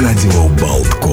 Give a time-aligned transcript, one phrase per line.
[0.00, 1.09] Радио Болткома.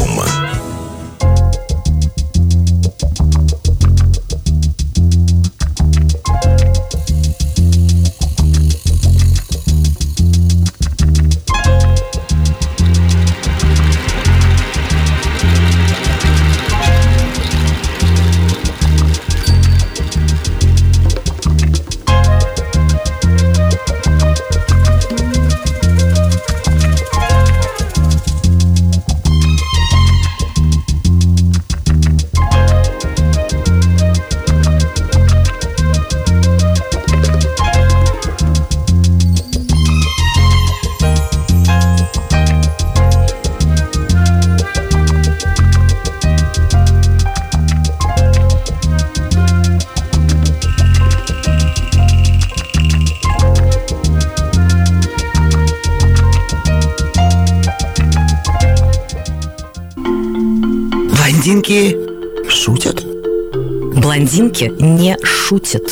[64.37, 65.89] Блондинки не шутят.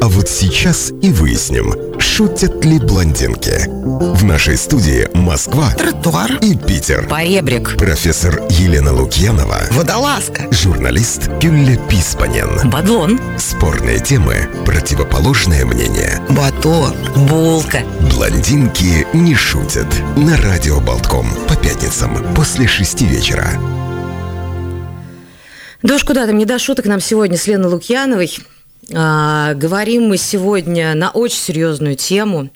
[0.00, 3.68] А вот сейчас и выясним, шутят ли блондинки.
[4.16, 6.38] В нашей студии Москва Тротуар.
[6.40, 7.06] и Питер.
[7.08, 7.76] Поребрик.
[7.76, 10.48] Профессор Елена Лукьянова, Водолазка.
[10.50, 12.70] журналист Гюлля Писпанен.
[12.70, 13.20] Бадлон.
[13.36, 16.22] Спорные темы, противоположное мнение.
[16.30, 16.94] Батон.
[17.28, 17.80] Булка.
[18.10, 19.88] Блондинки не шутят.
[20.16, 23.46] На радио Болтком по пятницам после шести вечера.
[25.92, 28.34] Уж куда там, не до шуток нам сегодня с Леной Лукьяновой.
[28.94, 32.50] А, говорим мы сегодня на очень серьезную тему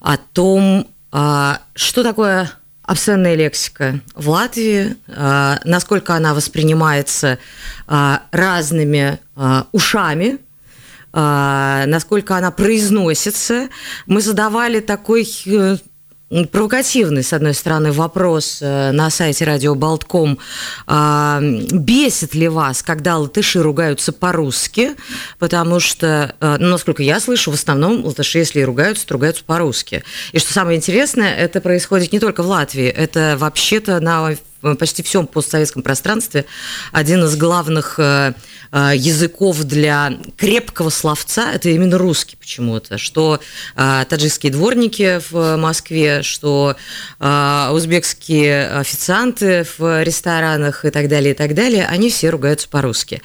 [0.00, 2.50] о том, а, что такое
[2.82, 7.38] обсценная лексика в Латвии, а, насколько она воспринимается
[7.86, 10.38] а, разными а, ушами,
[11.12, 13.68] а, насколько она произносится.
[14.06, 15.76] Мы задавали такой э,
[16.50, 20.38] провокативный, с одной стороны, вопрос э, на сайте радио Болтком.
[20.86, 24.92] А, Бесит ли вас, когда латыши ругаются по-русски?
[25.38, 29.44] Потому что, э, ну, насколько я слышу, в основном латыши, если и ругаются, то ругаются
[29.44, 30.02] по-русски.
[30.32, 34.34] И что самое интересное, это происходит не только в Латвии, это вообще-то на
[34.78, 36.46] почти всем постсоветском пространстве
[36.92, 38.32] один из главных э,
[38.72, 42.98] э, языков для крепкого словца– это именно русский почему-то.
[42.98, 43.40] Что
[43.76, 46.76] э, таджикские дворники в Москве, что
[47.18, 53.22] узбекские официанты в ресторанах и так далее, и так далее, они все ругаются по-русски.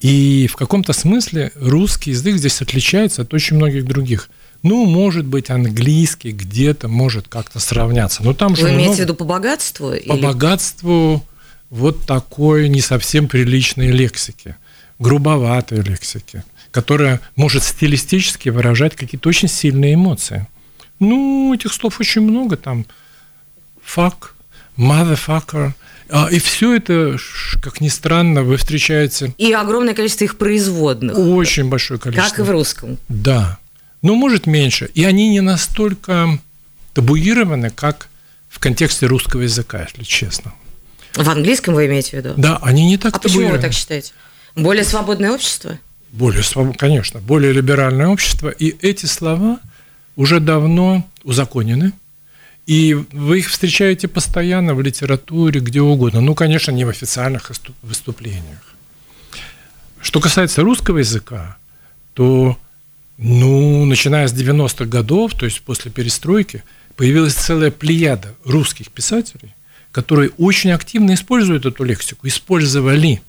[0.00, 4.30] И в каком-то смысле русский язык здесь отличается от очень многих других.
[4.62, 8.22] Ну, может быть, английский где-то может как-то сравняться.
[8.22, 9.90] Но там же Вы имеете много- в виду по богатству?
[9.90, 11.24] по или- богатству
[11.70, 14.54] вот такой не совсем приличной лексики,
[15.00, 20.46] грубоватой лексики, которая может стилистически выражать какие-то очень сильные эмоции.
[21.00, 22.84] Ну, этих слов очень много, там
[23.84, 24.30] fuck,
[24.76, 25.72] motherfucker,
[26.10, 27.18] А, и все это,
[27.62, 31.18] как ни странно, вы встречаете И огромное количество их производных.
[31.18, 32.30] очень большое количество.
[32.30, 32.96] Как и в русском.
[33.08, 33.58] Да.
[34.00, 34.88] Но может меньше.
[34.94, 36.38] И они не настолько
[36.94, 38.08] табуированы, как
[38.48, 40.54] в контексте русского языка, если честно.
[41.14, 42.34] В английском вы имеете в виду?
[42.38, 43.62] Да, они не так А почему вы табуированы.
[43.62, 44.12] так считаете?
[44.56, 45.78] Более свободное общество?
[46.12, 46.42] Более,
[46.76, 48.48] конечно, более либеральное общество.
[48.48, 49.58] И эти слова
[50.16, 51.92] уже давно узаконены.
[52.66, 56.20] И вы их встречаете постоянно в литературе, где угодно.
[56.20, 57.50] Ну, конечно, не в официальных
[57.82, 58.74] выступлениях.
[60.00, 61.56] Что касается русского языка,
[62.14, 62.58] то
[63.18, 66.62] Ну, начиная с 90-х годов, то есть после перестройки,
[66.94, 69.54] появилась целая плеяда русских писателей,
[69.90, 73.20] которые очень активно используют эту лексику, использовали.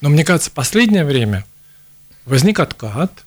[0.00, 1.44] Но мне кажется, последнее время
[2.26, 3.24] возник откат,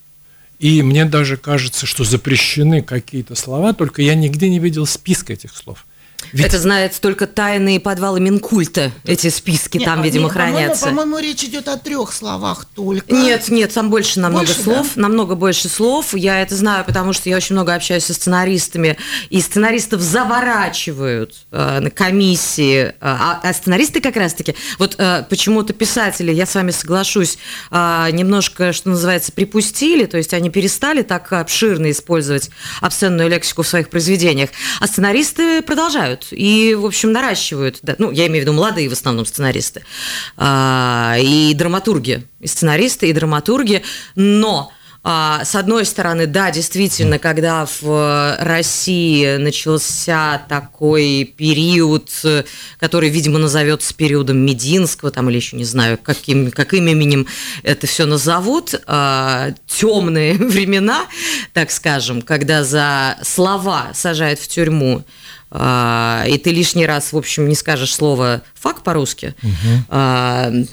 [0.59, 5.55] и мне даже кажется, что запрещены какие-то слова, только я нигде не видел списка этих
[5.55, 5.86] слов.
[6.33, 6.47] Ведь...
[6.47, 10.85] Это знает только тайные подвалы Минкульта, эти списки нет, там, видимо, нет, хранятся.
[10.87, 13.13] По-моему, по речь идет о трех словах только.
[13.13, 15.01] Нет, нет, там больше намного больше, слов, да?
[15.01, 16.13] намного больше слов.
[16.13, 18.97] Я это знаю, потому что я очень много общаюсь со сценаристами,
[19.29, 25.73] и сценаристов заворачивают э, на комиссии, э, а, а сценаристы как раз-таки, вот э, почему-то
[25.73, 27.37] писатели, я с вами соглашусь,
[27.71, 32.49] э, немножко, что называется, припустили, то есть они перестали так обширно использовать
[32.81, 34.49] обсценную лексику в своих произведениях,
[34.79, 37.79] а сценаристы продолжают развивают и, в общем, наращивают.
[37.81, 39.83] Да, ну, я имею в виду молодые в основном сценаристы.
[40.37, 43.83] А, и драматурги, и сценаристы, и драматурги.
[44.15, 44.71] Но
[45.03, 52.09] а, с одной стороны, да, действительно, когда в России начался такой период,
[52.77, 57.25] который, видимо, назовется периодом Мединского, там, или еще не знаю, каким, каким именем
[57.63, 61.05] это все назовут, а, темные времена,
[61.53, 65.05] так скажем, когда за слова сажают в тюрьму
[65.49, 70.67] и ты лишний раз, в общем, не скажешь слово «фак» по-русски, угу.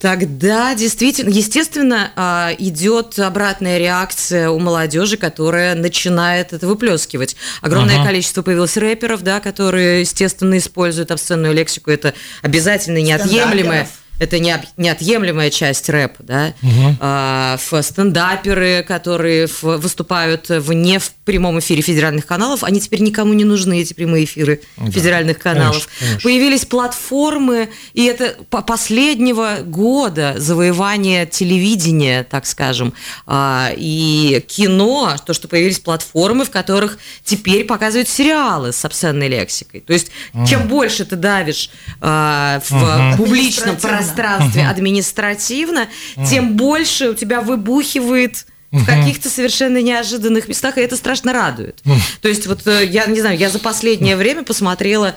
[0.00, 7.36] тогда действительно, естественно, а, идет обратная реакция у молодежи, которая начинает это выплескивать.
[7.62, 8.06] Огромное ага.
[8.06, 11.90] количество появилось рэперов, да, которые, естественно, используют обсценную лексику.
[11.90, 16.96] Это обязательно неотъемлемое это не, неотъемлемая часть рэпа, да, угу.
[17.00, 23.32] а, в стендаперы, которые в, выступают вне в прямом эфире федеральных каналов, они теперь никому
[23.32, 24.90] не нужны, эти прямые эфиры да.
[24.90, 25.86] федеральных каналов.
[25.86, 26.20] Конечно, конечно.
[26.22, 32.94] Появились платформы, и это по последнего года завоевание телевидения, так скажем,
[33.26, 39.80] а, и кино, то, что появились платформы, в которых теперь показывают сериалы с обсценной лексикой.
[39.80, 40.46] То есть, угу.
[40.46, 41.70] чем больше ты давишь
[42.00, 43.24] а, в угу.
[43.24, 44.70] публичном пространстве, пространстве угу.
[44.70, 46.26] административно, угу.
[46.26, 51.82] тем больше у тебя выбухивает в каких-то совершенно неожиданных местах, и это страшно радует.
[52.20, 55.14] То есть вот э, я не знаю, я за последнее время посмотрела,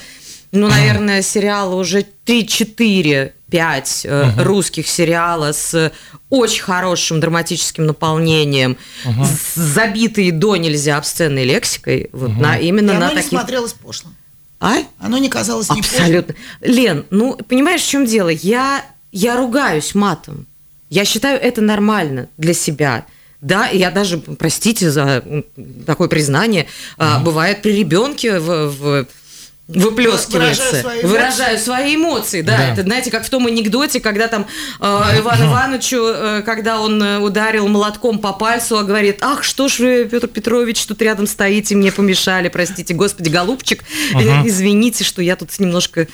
[0.51, 5.91] ну, наверное, сериалы уже 3-4 5 uh русских сериала с
[6.29, 12.93] очень хорошим драматическим наполнением, с забитой до нельзя обсценной лексикой, вот uh на именно и
[12.93, 13.33] на оно таких.
[13.33, 14.15] не смотрелось пошлым.
[14.61, 14.75] А?
[14.99, 16.35] Оно не казалось Абсолютно.
[16.59, 16.75] Пошлым.
[16.75, 18.29] Лен, ну, понимаешь, в чем дело?
[18.29, 20.45] Я, я ругаюсь матом.
[20.89, 23.05] Я считаю это нормально для себя.
[23.41, 25.23] Да, я даже, простите за
[25.87, 26.67] такое признание,
[26.97, 29.07] mm бывает при ребенке в, в
[29.73, 30.63] выплескивается.
[30.63, 32.57] Выражаю свои, Выражаю свои эмоции, да.
[32.57, 32.73] да.
[32.73, 34.47] Это, знаете, как в том анекдоте, когда там
[34.79, 34.85] э,
[35.19, 39.79] Иван Ивановичу, э, когда он э, ударил молотком по пальцу, а говорит, ах, что ж
[39.79, 43.83] вы, Петр Петрович, тут рядом стоите, мне помешали, простите, господи, голубчик,
[44.13, 46.07] uh извините, что я тут немножко э,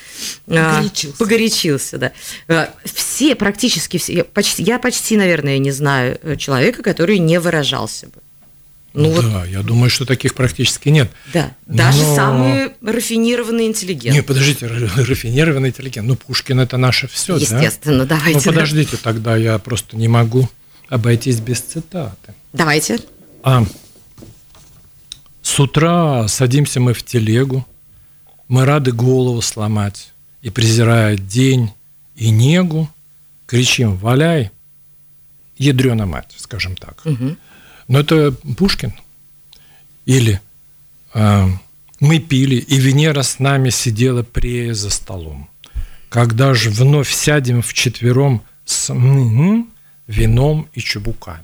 [0.47, 1.17] погорячился.
[1.17, 2.11] погорячился, да.
[2.47, 8.07] Э, все, практически все, я почти, я почти, наверное, не знаю человека, который не выражался
[8.07, 8.21] бы.
[8.97, 9.47] Ну, да, вот...
[9.47, 11.11] я думаю, что таких практически нет.
[11.31, 12.15] Да, даже Но...
[12.15, 14.17] самые рафинированные интеллигенты.
[14.17, 16.07] Не, подождите, рафинированный интеллигент.
[16.07, 18.17] Ну, Пушкин это наше все, Естественно, да?
[18.17, 18.39] давайте.
[18.39, 20.49] Ну, подождите, тогда я просто не могу
[20.89, 22.33] обойтись без цитаты.
[22.53, 22.99] Давайте.
[23.43, 23.63] А,
[25.43, 27.67] с утра садимся мы в телегу,
[28.47, 30.11] мы рады голову сломать,
[30.41, 31.71] и, презирая день
[32.15, 32.89] и негу,
[33.45, 34.51] кричим «Валяй!»
[35.57, 37.01] ядрена мать, скажем так.
[37.05, 37.35] Угу.
[37.87, 38.93] Но это Пушкин.
[40.05, 40.41] Или
[41.13, 41.47] э,
[41.99, 45.49] мы пили, и Венера с нами сидела прея за столом.
[46.09, 49.69] Когда же вновь сядем вчетвером с м-м,
[50.07, 51.43] вином и чебуками.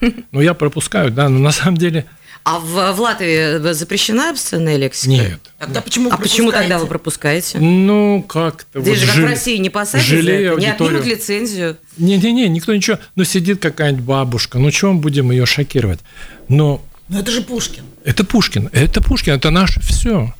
[0.32, 2.04] Ну, я пропускаю, да, но на самом деле...
[2.44, 5.10] А в, в Латвии запрещена обсценная лексика?
[5.10, 5.40] Нет.
[5.58, 7.58] Тогда почему а почему тогда вы пропускаете?
[7.58, 8.82] Ну, как-то...
[8.82, 9.26] Здесь вот же, как жил...
[9.26, 11.78] в России, не посадят Жалею не отнимут лицензию.
[11.96, 12.98] Не-не-не, никто ничего...
[13.16, 16.00] Ну, сидит какая-нибудь бабушка, ну, чего мы будем ее шокировать?
[16.48, 16.84] Но...
[17.08, 17.84] Но это же Пушкин.
[18.04, 20.34] Это Пушкин, это Пушкин, это наше все.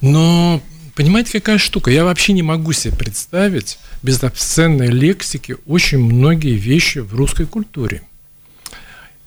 [0.00, 0.62] Но
[0.94, 1.90] понимаете, какая штука?
[1.90, 8.02] Я вообще не могу себе представить без обсценной лексики очень многие вещи в русской культуре.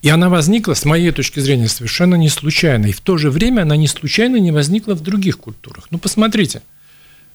[0.01, 2.87] И она возникла, с моей точки зрения, совершенно не случайно.
[2.87, 5.87] И в то же время она не случайно не возникла в других культурах.
[5.91, 6.63] Ну, посмотрите,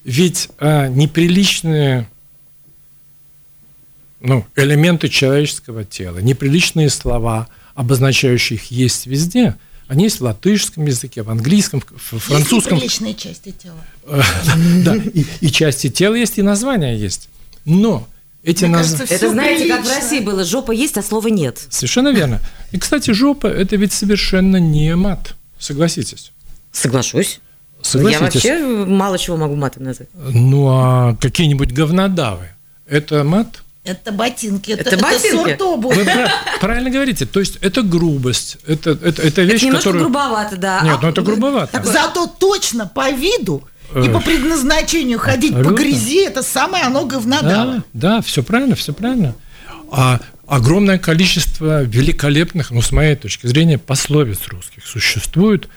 [0.03, 2.09] ведь а, неприличные
[4.19, 9.55] ну, элементы человеческого тела, неприличные слова, обозначающие их есть везде,
[9.87, 12.77] они есть в латышском языке, в английском, в французском.
[12.77, 13.81] Есть неприличные части тела.
[14.83, 17.29] Да, и части тела есть, и названия есть.
[17.63, 18.07] Но
[18.47, 20.01] Эти Мне наз- кажется, Это знаете, как в прилично.
[20.01, 21.59] России было, жопа есть, а слова нет.
[21.69, 22.39] Совершенно верно.
[22.71, 25.35] И, кстати, жопа– это ведь совершенно не мат.
[25.59, 26.31] Согласитесь.
[26.71, 27.41] Соглашусь.
[27.79, 28.33] Я Согласитесь.
[28.45, 30.07] вообще мало чего могу матом назвать.
[30.13, 32.47] Ну, а какие-нибудь говнодавы–
[32.87, 33.63] это мат?
[33.83, 35.31] Это ботинки, это, Это это ботинки?
[35.31, 35.95] сорт обуви.
[35.95, 37.25] Вы пра- правильно говорите.
[37.25, 40.03] То есть это грубость, это, это, это вещь, Это немножко которую...
[40.05, 40.81] грубовато, да.
[40.83, 41.83] Нет, А ну это грубовато.
[41.83, 43.63] Зато точно по виду
[43.95, 44.13] и Эх.
[44.13, 47.83] по предназначению ходить по грязи, это самое оно говнодало.
[47.93, 49.35] Да, да, все правильно, все правильно.
[49.91, 55.67] А огромное количество великолепных, ну, с моей точки зрения, пословиц русских существует.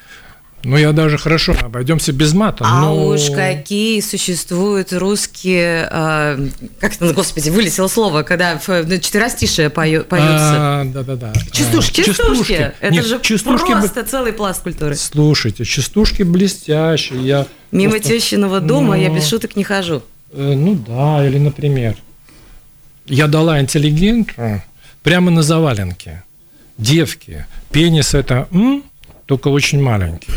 [0.63, 2.63] Ну, я даже хорошо, обойдемся без мата.
[2.67, 3.07] А но...
[3.07, 6.49] уж какие существуют русские, э,
[6.79, 10.31] как это, господи, вылетело слово, когда ну, четверостишие пою- поется.
[10.81, 11.33] А, да-да-да.
[11.51, 12.01] Частушки.
[12.01, 12.71] А, Частушки.
[12.79, 14.95] Это Нет, же частушки б- просто целый пласт культуры.
[14.95, 17.25] Слушайте, частушки блестящие.
[17.25, 20.03] Я Мимо просто- тещиного дома я Ну, без шуток не хожу.
[20.33, 21.95] э, Ну да, или, например,
[23.07, 24.61] я дала интеллигенту
[25.03, 26.23] прямо на заваленке.
[26.77, 28.83] Девки, пенис это м,
[29.31, 30.27] только очень маленький.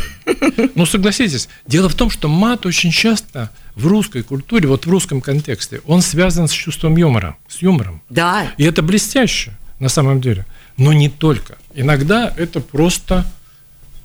[0.73, 5.19] Ну, согласитесь, дело в том, что мат очень часто в русской культуре, вот в русском
[5.19, 8.01] контексте, он связан с чувством юмора, с юмором.
[8.09, 10.45] Да, И это блестяще, на самом деле.
[10.77, 11.57] Но не только.
[11.73, 13.25] Иногда это просто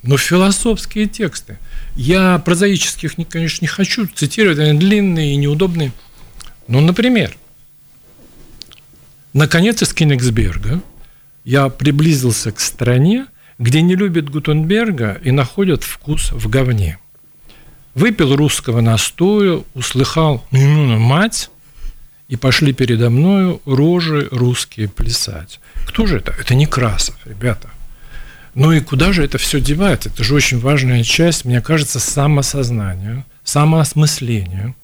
[0.02, 1.58] ну, философские тексты.
[1.94, 5.92] Я прозаических, не- конечно, не хочу цитировать, они длинные и неудобные.
[6.66, 7.36] Ну, например,
[9.34, 10.80] наконец из Кенигсберга
[11.44, 13.26] я приблизился к стране,
[13.60, 16.98] где не любят Гутенберга и находят вкус в говне.
[17.94, 21.50] Выпил русского настоя, услыхал «Ну, мать»,
[22.28, 25.60] и пошли передо мною рожи русские плясать.
[25.86, 26.32] Кто же это?
[26.40, 27.68] Это Некрасов, ребята.
[28.54, 30.06] Ну и куда же это все девать?
[30.06, 34.74] Это же очень важная часть, мне кажется, самосознания, самоосмысления.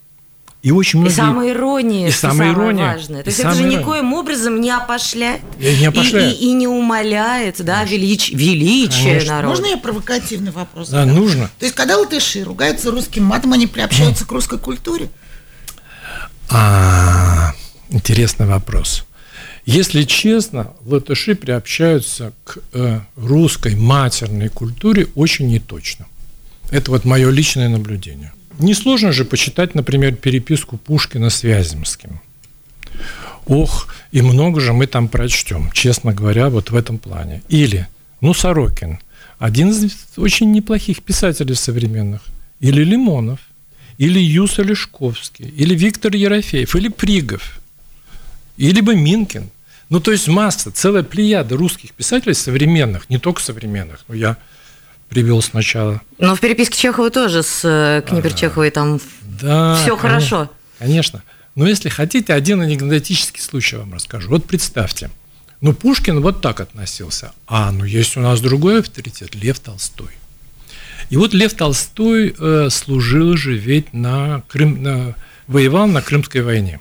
[0.67, 1.15] И очень и многие...
[1.15, 3.23] самоирония, и что самоирония, самое важное.
[3.23, 5.41] То есть это же никоим образом не опошляет.
[5.61, 6.33] И не опошляет.
[6.33, 9.35] И, и- и не умаляет, да, велич, величие Конечно.
[9.37, 9.49] народа.
[9.51, 10.89] Можно я провокативный вопрос?
[10.89, 11.15] Да, задам?
[11.15, 11.51] нужно.
[11.61, 15.09] То есть, когда латыши ругаются русским матом, они приобщаются к русской культуре?
[16.51, 17.53] А,
[17.91, 19.05] интересный вопрос.
[19.67, 26.07] Если честно, латыши приобщаются к э, русской матерной культуре очень неточно.
[26.73, 28.33] Это вот мое личное наблюдение.
[28.59, 32.21] Несложно же почитать, например, переписку Пушкина с Вяземским.
[33.47, 37.43] Ох, и много же мы там прочтем, честно говоря, вот в этом плане.
[37.49, 37.87] Или,
[38.21, 38.99] ну, Сорокин,
[39.39, 42.23] один из очень неплохих писателей современных.
[42.61, 43.41] Или Лимонов,
[43.99, 47.61] или Юса Лешковский, или Виктор Ерофеев, или Пригов,
[48.57, 49.51] или бы Минкин.
[49.89, 54.37] Ну, то есть масса, целая плеяда русских писателей современных, не только современных, но я
[55.09, 56.01] привел сначала.
[56.19, 59.01] Но в переписке Чехова тоже с э, Книпер Чеховой там
[59.41, 59.99] Да, все конечно.
[59.99, 60.51] хорошо.
[60.79, 61.23] Конечно.
[61.55, 64.29] Но если хотите, один анекдотический случай вам расскажу.
[64.31, 65.11] Вот представьте,
[65.61, 67.33] ну Пушкин вот так относился.
[67.47, 70.11] А, ну есть у нас другой авторитет, Лев Толстой.
[71.09, 75.15] И вот Лев Толстой э, служил же ведь на Крым, на,
[75.47, 76.81] воевал на Крымской войне.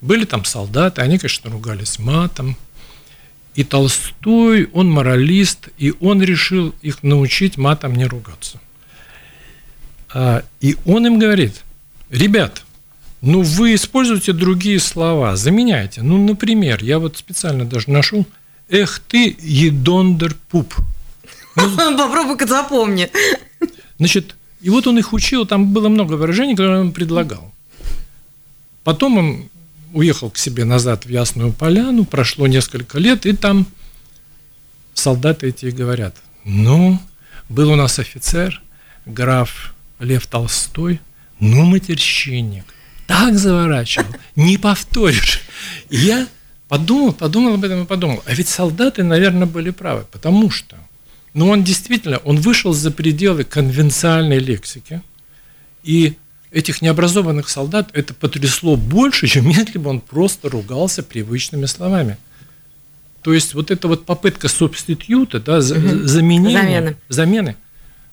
[0.00, 2.56] Были там солдаты, они, конечно, ругались матом.
[3.54, 8.60] И Толстой, он моралист, и он решил их научить матом не ругаться.
[10.12, 11.62] А, и он им говорит,
[12.10, 12.62] ребят,
[13.20, 16.02] ну вы используете другие слова, заменяйте.
[16.02, 18.26] Ну, например, я вот специально даже нашел,
[18.68, 20.74] эх ты, едондер пуп.
[21.54, 23.10] Попробуй-ка запомни.
[23.98, 27.52] Значит, и вот он их учил, там было много выражений, которые он предлагал.
[28.82, 29.48] Потом он
[29.94, 33.66] уехал к себе назад в Ясную Поляну, прошло несколько лет, и там
[34.92, 37.00] солдаты эти говорят, ну,
[37.48, 38.60] был у нас офицер,
[39.06, 41.00] граф Лев Толстой,
[41.38, 42.64] ну, матерщинник,
[43.06, 45.42] так заворачивал, не повторишь.
[45.90, 46.26] Я
[46.68, 50.76] подумал, подумал об этом и подумал, а ведь солдаты, наверное, были правы, потому что,
[51.34, 55.02] ну, он действительно, он вышел за пределы конвенциальной лексики,
[55.84, 56.14] и
[56.54, 62.16] этих необразованных солдат это потрясло больше, чем если бы он просто ругался привычными словами.
[63.22, 67.56] То есть вот эта вот попытка субститюта, да, за- заменения, Замены.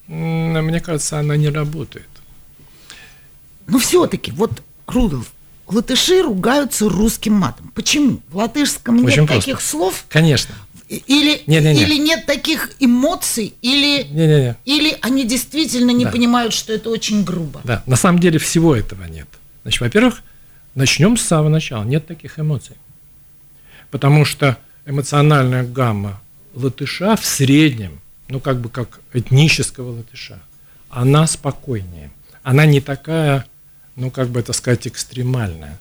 [0.07, 2.07] замены, мне кажется, она не работает.
[3.67, 5.27] Но все-таки, вот, Рудolf,
[5.67, 7.71] латыши ругаются русским матом.
[7.75, 8.19] Почему?
[8.29, 9.39] В латышском нет Очень просто.
[9.45, 10.53] таких слов, Конечно.
[10.98, 11.81] Или, Не-не-не.
[11.83, 14.55] или нет таких эмоций, или, Не-не-не.
[14.65, 16.12] или они действительно не Да.
[16.12, 17.62] понимают, что это очень грубо.
[17.63, 19.27] Да, на самом деле всего этого нет.
[19.63, 20.21] Значит, во-первых,
[20.75, 21.83] начнем с самого начала.
[21.83, 22.75] Нет таких эмоций.
[23.89, 26.21] Потому что эмоциональная гамма
[26.53, 30.39] латыша в среднем, ну как бы как этнического латыша,
[30.89, 32.12] она спокойнее.
[32.43, 33.45] Она не такая,
[33.95, 35.77] ну как бы это сказать, экстремальная.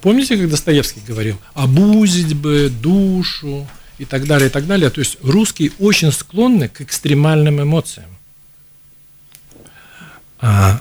[0.00, 3.66] помните, как Достоевский говорил, обузить бы душу
[4.02, 4.90] и так далее, и так далее.
[4.90, 8.10] То есть русские очень склонны к экстремальным эмоциям.
[10.40, 10.80] А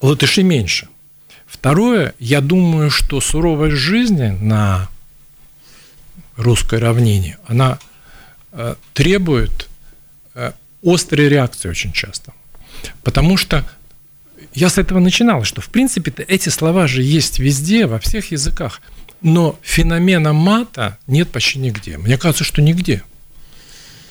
[0.00, 0.88] латыши меньше.
[1.46, 4.88] Второе, я думаю, что суровость жизни на
[6.36, 7.78] русской равнине, она
[8.52, 9.68] э, требует
[10.34, 10.52] э,
[10.82, 12.32] острой реакции очень часто.
[13.04, 13.64] Потому что
[14.54, 18.80] я с этого начинал, что в принципе эти слова же есть везде, во всех языках.
[19.22, 21.98] Но феномена мата нет почти нигде.
[21.98, 23.02] Мне кажется, что нигде.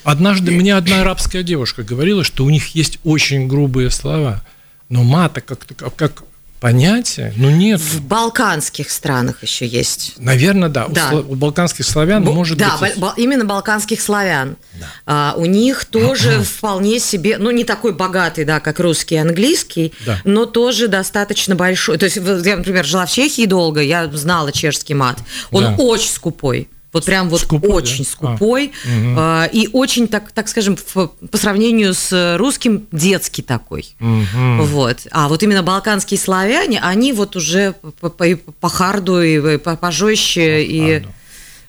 [0.03, 4.41] Однажды мне одна арабская девушка говорила, что у них есть очень грубые слова,
[4.87, 6.23] но мата как, как
[6.59, 7.79] понятие, ну нет.
[7.79, 10.13] В балканских странах еще есть.
[10.17, 10.87] Наверное, да.
[10.87, 11.11] да.
[11.13, 12.93] У, у балканских славян Б- может да, быть.
[12.97, 14.57] Да, именно балканских славян.
[14.73, 14.85] Да.
[15.05, 19.93] А, у них тоже вполне себе, ну не такой богатый, да, как русский и английский,
[20.05, 20.19] да.
[20.23, 21.97] но тоже достаточно большой.
[21.97, 25.19] То есть, я, например, жила в Чехии долго, я знала чешский мат.
[25.51, 25.75] Он да.
[25.77, 26.69] очень скупой.
[26.91, 28.09] Вот прям вот скупой, очень да?
[28.09, 28.71] скупой
[29.15, 29.45] а.
[29.45, 33.95] э, и очень, так, так скажем, в, по сравнению с русским детский такой.
[33.99, 34.63] Угу.
[34.63, 35.07] Вот.
[35.11, 38.25] А вот именно балканские славяне, они вот уже по, по,
[38.59, 40.41] по харду и по, пожестче.
[40.41, 41.03] По и...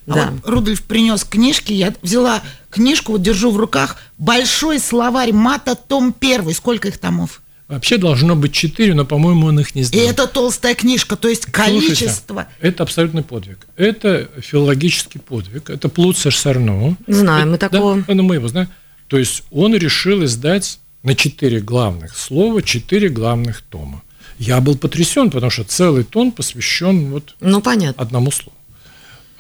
[0.07, 0.31] А да.
[0.31, 6.13] вот Рудольф принес книжки, я взяла книжку, вот держу в руках, большой словарь мата, том
[6.13, 6.55] первый.
[6.55, 7.43] Сколько их томов?
[7.71, 10.05] Вообще должно быть четыре, но, по-моему, он их не знает.
[10.05, 12.49] И это толстая книжка, то есть количество.
[12.49, 13.69] Слушайте, это абсолютный подвиг.
[13.77, 15.71] Это филологический подвиг.
[15.71, 16.97] Это Плуцер Сарно.
[17.07, 18.05] Знаем это, мы такого.
[18.09, 18.69] Да, ну, мы его знаем.
[19.07, 24.03] То есть он решил издать на четыре главных слова четыре главных тома.
[24.41, 28.03] Я был потрясен, потому что целый тон посвящен вот ну, понятно.
[28.03, 28.57] одному слову.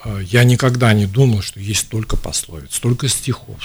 [0.02, 3.58] А, я никогда не думал, что есть столько пословиц, столько стихов,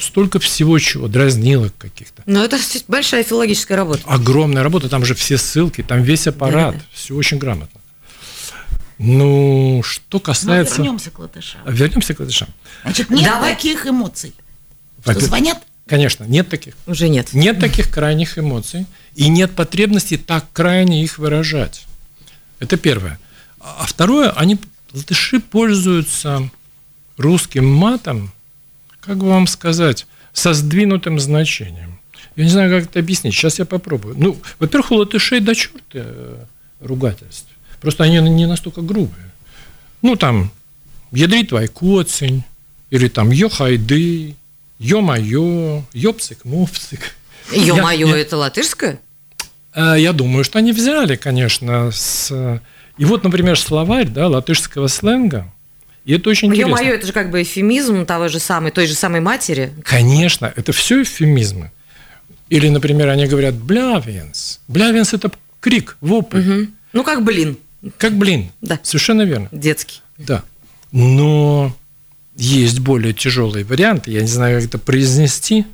[0.00, 2.22] столько всего чего, дразнилок каких-то.
[2.26, 2.58] Но это
[2.88, 4.02] большая филологическая работа.
[4.06, 6.84] Огромная работа, там же все ссылки, там весь аппарат, да, да.
[6.92, 7.80] все очень грамотно.
[8.98, 10.78] Ну, что касается...
[10.78, 11.60] Но вернемся к латышам.
[11.66, 12.48] Вернемся к латышам.
[12.82, 13.54] Значит, нет Давай.
[13.54, 14.34] таких эмоций.
[15.02, 15.58] Что звонят?
[15.86, 16.74] Конечно, нет таких.
[16.86, 17.32] Уже нет.
[17.32, 18.86] Нет таких крайних эмоций.
[19.14, 21.84] И нет потребности так крайне их выражать.
[22.60, 23.18] Это первое.
[23.58, 24.58] А второе, они
[24.92, 26.50] латыши пользуются
[27.16, 28.32] русским матом,
[29.00, 31.98] как бы вам сказать, со сдвинутым значением.
[32.36, 33.34] Я не знаю, как это объяснить.
[33.34, 34.14] Сейчас я попробую.
[34.16, 36.44] Ну, во-первых, у латышей до черта э,
[36.80, 37.48] ругательств.
[37.80, 39.30] Просто они не настолько грубые.
[40.00, 40.50] Ну, там,
[41.10, 42.44] ядрит твой коцень,
[42.90, 44.34] или там ё-хайды,
[44.78, 47.16] ё-моё, ёпцик-мовцик.
[47.52, 49.00] Ё-моё– это латышское?
[49.74, 52.60] Э, я думаю, что они взяли, конечно, с
[52.98, 55.52] и вот, например, словарь да, латышского сленга,
[56.04, 56.70] и это очень интересно.
[56.70, 59.72] Ё-моё, это же как бы эфемизм того же самой, той же самой матери.
[59.84, 61.70] Конечно, это все эфемизмы.
[62.48, 64.60] Или, например, они говорят «блявенс».
[64.68, 66.40] «Блявенс»– это крик, вопль.
[66.40, 66.68] Угу.
[66.92, 67.56] Ну, как блин.
[67.98, 68.50] Как блин.
[68.60, 68.78] Да.
[68.82, 69.48] Совершенно верно.
[69.52, 70.02] Детский.
[70.18, 70.42] Да.
[70.90, 71.74] Но
[72.36, 75.64] есть более тяжелые варианты, я не знаю, как это произнести.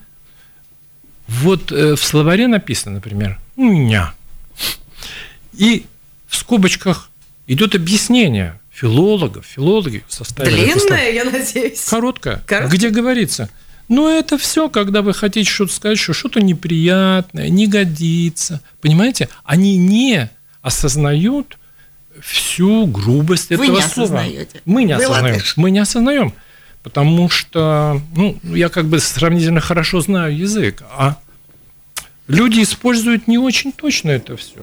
[1.27, 4.15] Вот э, в словаре написано, например, «ня».
[5.53, 5.87] И
[6.29, 7.11] в скобочках
[7.47, 10.73] идет объяснение филологов, филологи составили.
[10.73, 11.85] Длинное, я надеюсь.
[11.85, 13.51] Короткое, Короткое, где говорится,
[13.89, 18.61] но это все, когда вы хотите что-то сказать, что что-то неприятное, не годится.
[18.81, 19.29] Понимаете?
[19.45, 21.59] Они не осознают
[22.21, 24.21] всю грубость вы этого не слова.
[24.21, 24.61] Осознаете.
[24.67, 25.35] Мы не вы осознаем.
[25.37, 25.57] Латыш.
[25.57, 26.35] Мы не осознаем.
[26.83, 31.17] Потому что ну, я как бы сравнительно хорошо знаю язык, а
[32.27, 34.61] люди используют не очень точно это все.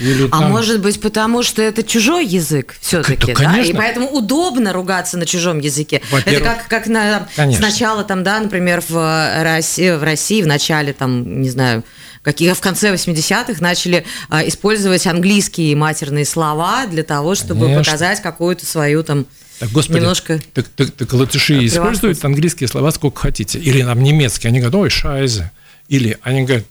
[0.00, 3.58] Или а может быть, потому что это чужой язык все-таки, да?
[3.58, 6.00] И поэтому удобно ругаться на чужом языке.
[6.24, 11.42] Это как, как на, сначала там, да, например, в России, в России в начале, там,
[11.42, 11.84] не знаю,
[12.22, 17.84] какие в конце 80-х начали а, использовать английские матерные слова для того, чтобы Конечно.
[17.84, 19.26] показать какую-то свою там
[19.58, 20.40] так, господи, немножко...
[20.54, 23.58] Так, так, так латыши используют английские слова сколько хотите.
[23.58, 24.48] Или там немецкие.
[24.48, 25.50] Они говорят, ой, шайзе.
[25.88, 26.64] Или они говорят,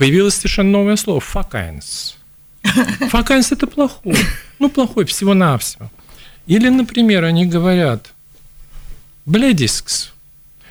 [0.00, 2.16] появилось совершенно новое слово– «факайнс».
[3.10, 4.16] «Факайнс»– это плохой.
[4.58, 5.90] Ну, плохой всего-навсего.
[6.46, 8.10] Или, например, они говорят
[9.26, 10.12] «bļedisks».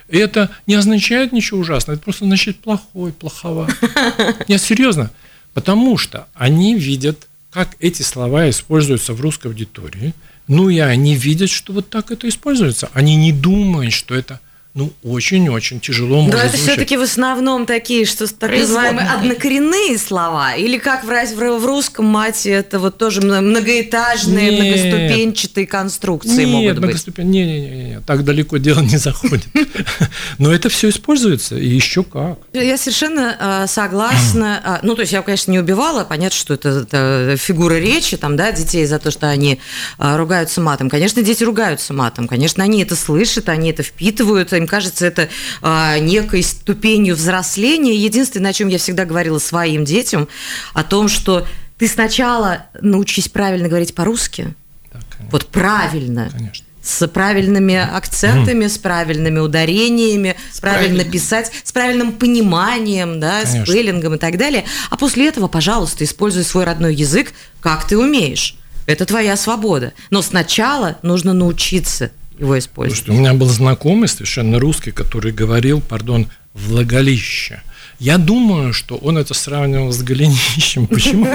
[0.07, 3.75] И это не означает ничего ужасного, это просто значит плохой, плоховатый.
[4.47, 5.11] Нет, серьезно.
[5.53, 10.15] Потому что они видят, как эти слова используются в русской аудитории,
[10.47, 12.89] ну и они видят, что вот так это используется.
[12.93, 14.39] Они не думают, что это
[14.79, 16.71] ну, очень-очень тяжело можно Но это звучать.
[16.71, 22.05] все-таки в основном такие, что так называемые однокоренные слова, или как в, в, в русском
[22.05, 24.59] мате это вот тоже многоэтажные, Нет.
[24.61, 27.17] многоступенчатые конструкции Нет, могут быть?
[27.17, 29.47] Не, не, не, не, так далеко дело не заходит.
[30.37, 32.39] Но это все используется, и еще как.
[32.53, 34.61] Я совершенно э, согласна.
[34.69, 38.35] А, ну, то есть я, конечно, не убивала, понятно, что это, это фигура речи, там,
[38.35, 39.59] да, детей за то, что они
[39.97, 40.89] э, ругаются матом.
[40.89, 45.27] Конечно, дети ругаются матом, конечно, они это слышат, они это впитывают, им кажется это
[45.61, 47.95] э, некой ступенью взросления.
[47.95, 50.29] Единственное, о чем я всегда говорила своим детям,
[50.73, 51.45] о том, что
[51.77, 54.53] ты сначала научись правильно говорить по-русски,
[54.93, 54.99] да,
[55.31, 56.29] вот правильно.
[56.31, 58.69] Конечно с правильными акцентами, mm.
[58.69, 63.65] с правильными ударениями, с правильно писать, с правильным пониманием, да, Конечно.
[63.65, 64.65] спеллингом и так далее.
[64.89, 68.55] А после этого, пожалуйста, используй свой родной язык, как ты умеешь.
[68.85, 69.93] Это твоя свобода.
[70.09, 73.03] Но сначала нужно научиться его использовать.
[73.03, 77.61] Слушайте, у меня был знакомый совершенно русский, который говорил, пардон, влагалище.
[77.99, 80.87] Я думаю, что он это сравнивал с голенищем.
[80.87, 81.27] Почему?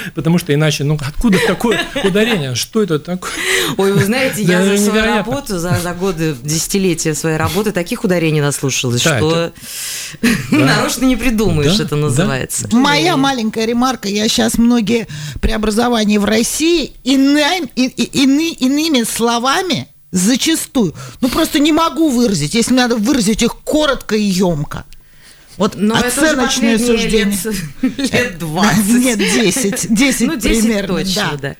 [0.14, 2.54] Потому что иначе, ну откуда такое ударение?
[2.54, 3.32] Что это такое?
[3.78, 9.00] Ой, вы знаете, я за свою работу, за, годы, десятилетия своей работы таких ударений наслушалась,
[9.00, 9.52] что
[10.50, 12.68] нарочно не придумаешь, это называется.
[12.70, 15.08] Моя маленькая ремарка, я сейчас многие
[15.40, 23.56] преобразования в России иными словами зачастую, ну просто не могу выразить, если надо выразить их
[23.56, 24.84] коротко и емко.
[25.56, 27.36] Вот Но оценочное это суждение.
[27.82, 28.88] Лет, лет 20.
[28.94, 29.94] Нет, 10.
[29.94, 31.36] 10, ну, 10 примерно, точно, да.
[31.36, 31.56] да.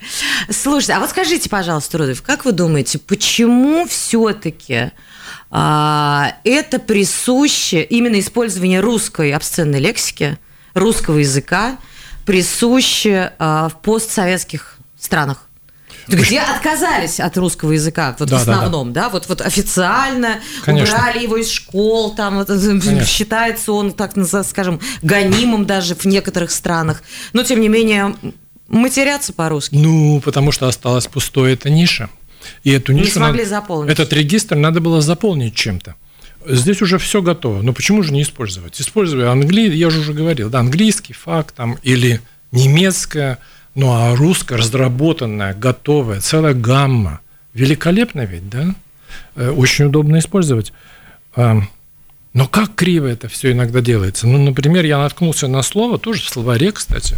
[0.51, 4.93] Слушайте, а вот скажите, пожалуйста, Рудольф, как вы думаете, почему все-таки
[5.51, 10.39] а, это присуще, именно использование русской обсценной лексики,
[10.73, 11.77] русского языка,
[12.25, 15.50] присуще а, в постсоветских странах?
[16.11, 19.07] Где отказались от русского языка, вот да, в основном, да, да.
[19.07, 20.95] да, вот, вот официально Конечно.
[20.95, 22.49] убрали его из школ, там вот,
[23.07, 24.13] считается он, так
[24.45, 28.15] скажем, гонимым даже в некоторых странах, но тем не менее
[28.69, 29.75] матерятся по-русски.
[29.75, 32.09] Ну, потому что осталась пустой эта ниша.
[32.65, 33.93] И эту нишу не смогли надо, заполнить.
[33.93, 35.95] Этот регистр надо было заполнить чем-то.
[36.47, 37.61] Здесь уже все готово.
[37.63, 38.81] Но почему же не использовать?
[38.81, 42.21] Используя английский, я же уже говорил, да, английский факт там, или
[42.51, 43.39] немецкое,
[43.75, 47.21] ну а русская, разработанная, готовая, целая гамма.
[47.55, 48.75] Великолепно ведь, да?
[49.37, 50.73] Э, очень удобно использовать.
[52.33, 54.27] Но как криво это все иногда делается?
[54.27, 57.17] Ну, например, я наткнулся на слово, тоже в словаре, кстати.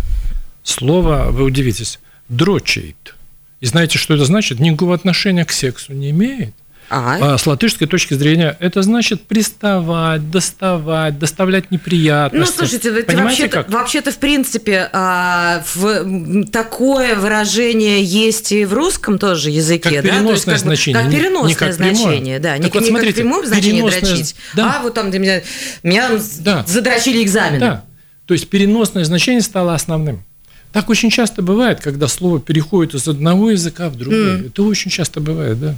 [0.62, 3.14] Слово, вы удивитесь, дрочейт.
[3.60, 4.58] И знаете, что это значит?
[4.58, 6.54] Никакого отношения к сексу не имеет.
[6.94, 12.52] А с латышской точки зрения это значит приставать, доставать, доставлять неприятности.
[12.60, 13.70] Ну, слушайте, Понимаете, вообще-то, как?
[13.70, 19.90] вообще-то, в принципе, а, в, такое выражение есть и в русском тоже языке.
[19.90, 20.32] Как переносное да?
[20.32, 21.02] есть, как, значение.
[21.02, 22.56] Как переносное не как значение, да.
[22.56, 24.76] Так не, вот, не смотрите, как прямое значение дрочить, да.
[24.76, 25.42] а вот там меня,
[25.82, 26.64] меня да.
[26.66, 27.58] задрочили экзамен.
[27.58, 27.84] Да.
[28.26, 30.24] То есть переносное значение стало основным.
[30.72, 34.40] Так очень часто бывает, когда слово переходит из одного языка в другой.
[34.40, 34.46] Mm.
[34.48, 35.74] Это очень часто бывает, да.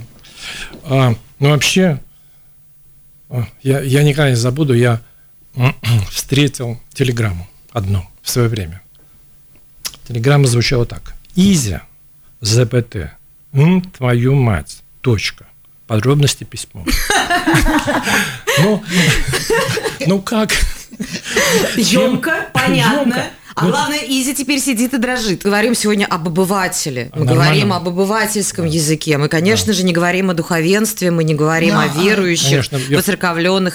[0.83, 2.01] А, ну, вообще,
[3.29, 5.01] а, я, я никогда не забуду, я
[6.09, 8.81] встретил телеграмму одну в свое время.
[10.07, 11.15] Телеграмма звучала так.
[11.35, 11.83] Изя,
[12.41, 13.11] ЗПТ,
[13.97, 15.45] твою мать, точка.
[15.87, 16.85] Подробности письмо.
[18.57, 18.81] Ну,
[20.07, 20.51] ну как?
[21.75, 23.25] Емко, понятно.
[23.55, 25.43] А ну, главное, Изи теперь сидит и дрожит.
[25.43, 27.09] Говорим сегодня об обывателе.
[27.13, 27.33] Мы нормально.
[27.45, 28.71] говорим об обывательском да.
[28.71, 29.17] языке.
[29.17, 29.73] Мы, конечно да.
[29.73, 31.83] же, не говорим о духовенстве, мы не говорим да.
[31.83, 32.99] о верующих, конечно, я...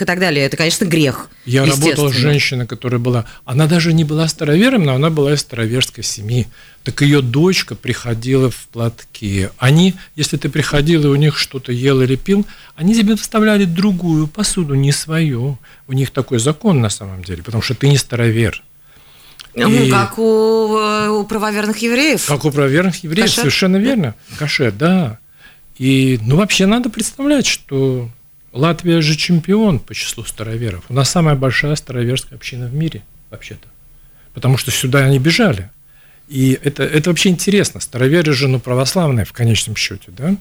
[0.02, 0.44] и так далее.
[0.44, 1.30] Это, конечно, грех.
[1.46, 3.24] Я работал с женщиной, которая была...
[3.46, 6.46] Она даже не была старовером, но она была из староверской семьи.
[6.84, 9.50] Так ее дочка приходила в платке.
[9.56, 14.26] Они, если ты приходил и у них что-то ел или пил, они тебе вставляли другую
[14.26, 15.58] посуду, не свою.
[15.88, 18.62] У них такой закон на самом деле, потому что ты не старовер.
[19.54, 19.90] Ну, и...
[19.90, 22.24] как у, э, у правоверных евреев.
[22.26, 23.40] Как у правоверных евреев, Кашер?
[23.42, 24.14] совершенно верно.
[24.38, 25.18] Кашер, да.
[25.76, 28.08] И, ну, вообще надо представлять, что
[28.52, 30.84] Латвия же чемпион по числу староверов.
[30.88, 33.68] У нас самая большая староверская община в мире, вообще-то.
[34.34, 35.70] Потому что сюда они бежали.
[36.28, 37.80] И это, это вообще интересно.
[37.80, 40.36] Староверы же, ну, православные в конечном счете, да?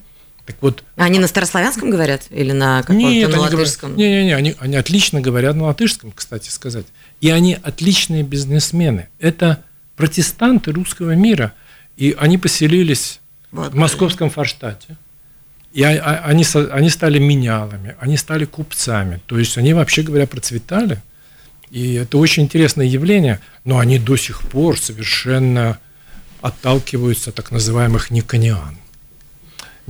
[0.45, 3.95] Так вот, они на старославянском говорят или на каком-то на латышском?
[3.95, 6.87] Не, не, не, они, они отлично говорят на латышском, кстати сказать.
[7.21, 9.09] И они отличные бизнесмены.
[9.19, 9.63] Это
[9.95, 11.53] протестанты русского мира.
[11.97, 13.19] И они поселились
[13.51, 13.73] вот.
[13.73, 14.97] в московском Форштате.
[15.73, 19.21] И они, они стали менялами, они стали купцами.
[19.27, 21.01] То есть они, вообще говоря, процветали.
[21.69, 25.77] И это очень интересное явление, но они до сих пор совершенно
[26.41, 28.78] отталкиваются от так называемых никониан.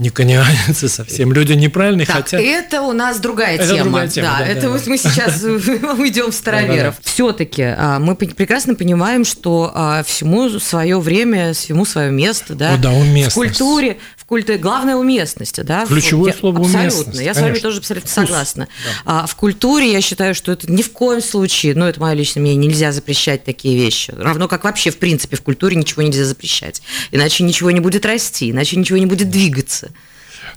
[0.00, 1.32] Никонианцы совсем.
[1.32, 2.40] Люди неправильные, Так, хотя...
[2.40, 3.82] это у нас другая Это тема.
[3.84, 4.90] другая тема, да, да, это да, вот да.
[4.90, 5.42] мы сейчас
[5.98, 6.96] уйдем в староверов.
[7.02, 7.62] Все-таки
[8.00, 12.74] мы пон- прекрасно понимаем, что а, всему свое время, всему свое место, да.
[12.74, 13.32] О, да, уместность.
[13.32, 13.98] в культуре,
[14.30, 15.84] главное уместности, да.
[15.86, 16.80] Ключевое Я- слово Абсолютно.
[16.80, 18.68] уместность, Я с вами тоже абсолютно Вкус, согласна.
[19.04, 22.40] А, в культуре я считаю, что это ни в коем случае, ну это мое личное
[22.40, 24.12] мнение, нельзя запрещать такие вещи.
[24.16, 28.50] Равно как вообще в принципе в культуре ничего нельзя запрещать, иначе ничего не будет расти,
[28.50, 29.90] иначе ничего не будет двигаться.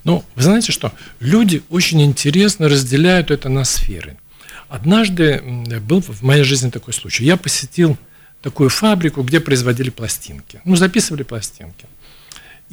[0.03, 0.91] Ну, вы знаете что?
[1.19, 4.17] Люди очень интересно разделяют это на сферы.
[4.69, 5.41] Однажды
[5.87, 7.23] был в моей жизни такой случай.
[7.25, 7.97] Я посетил
[8.41, 10.61] такую фабрику, где производили пластинки.
[10.65, 11.85] Ну, записывали пластинки.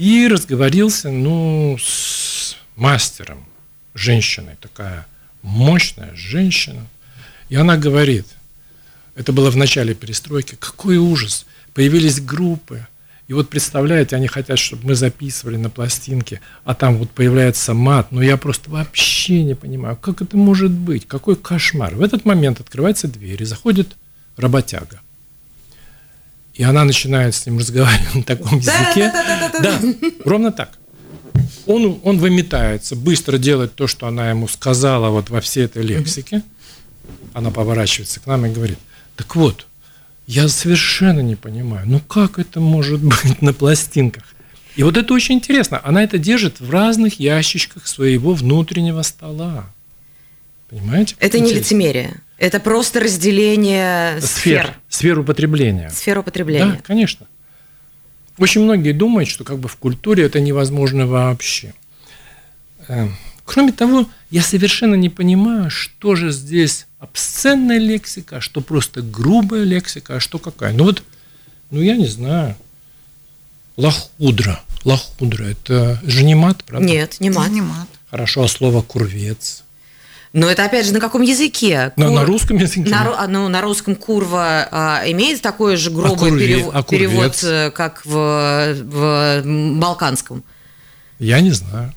[0.01, 3.45] И разговорился, ну, с мастером,
[3.93, 5.07] женщиной, такая
[5.43, 6.87] мощная женщина.
[7.51, 8.25] И она говорит,
[9.15, 12.87] это было в начале перестройки, какой ужас, появились группы,
[13.29, 18.11] и вот представляете, они хотят, чтобы мы записывали на пластинке, а там вот появляется мат.
[18.11, 21.95] Но я просто вообще не понимаю, как это может быть, какой кошмар.
[21.95, 23.99] В этот момент открывается дверь, и заходит
[24.39, 25.03] работяга.
[26.61, 29.11] И она начинает с ним разговаривать на таком языке.
[29.63, 29.81] Да,
[30.27, 30.73] ровно так.
[31.65, 36.43] Он, он выметается, быстро делает то, что она ему сказала вот во всей этой лексике.
[37.33, 38.77] Она поворачивается к нам и говорит,
[39.17, 39.67] так вот,
[40.27, 44.25] я совершенно не понимаю, ну как это может быть на пластинках?
[44.77, 45.81] И вот это очень интересно.
[45.83, 49.65] Она это держит в разных ящичках своего внутреннего стола.
[50.69, 51.17] Понимаете?
[51.21, 51.65] Это не Интересно.
[51.65, 54.63] лицемерие, это просто разделение Сфер.
[54.65, 55.91] сфер, Сфер употребления.
[55.91, 56.81] сфер Да, употребления.
[56.85, 57.27] конечно.
[58.39, 61.75] Очень многие думают, что как бы в культуре это невозможно вообще.
[62.89, 63.09] Э,
[63.45, 69.65] Кроме того, я совершенно не понимаю, что же здесь обсценная лексика, а что просто грубая
[69.65, 70.73] лексика, а что какая.
[70.73, 71.03] Ну вот,
[71.71, 72.57] ну я не знаю.
[73.77, 74.61] Лохудра.
[74.85, 75.45] Лохудра.
[75.45, 76.87] Это же не мат, правда?
[76.87, 77.51] Нет, не мат.
[77.51, 77.89] Не мат.
[78.11, 79.65] Хорошо, а слово курвец?
[80.33, 81.93] Но это опять же на каком языке?
[81.97, 82.89] На, Кур- на русском языке?
[82.89, 86.89] На, а, ну, на русском курва а, имеет такой же грубый курве- перево- а курвец?
[86.89, 89.43] перевод, э, как в, в
[89.79, 90.45] балканском.
[91.19, 91.93] Я не знаю.